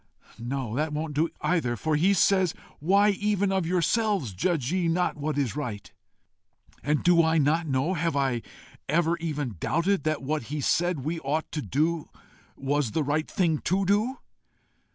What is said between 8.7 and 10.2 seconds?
ever even doubted